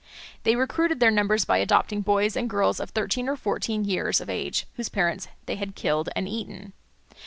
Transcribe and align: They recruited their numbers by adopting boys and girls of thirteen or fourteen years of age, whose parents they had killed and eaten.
They 0.41 0.55
recruited 0.55 0.99
their 0.99 1.11
numbers 1.11 1.45
by 1.45 1.59
adopting 1.59 2.01
boys 2.01 2.35
and 2.35 2.49
girls 2.49 2.79
of 2.79 2.89
thirteen 2.89 3.29
or 3.29 3.35
fourteen 3.35 3.85
years 3.85 4.19
of 4.19 4.31
age, 4.31 4.65
whose 4.73 4.89
parents 4.89 5.27
they 5.45 5.57
had 5.57 5.75
killed 5.75 6.09
and 6.15 6.27
eaten. 6.27 6.73